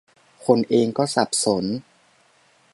[0.45, 1.65] คนเองก็สับสน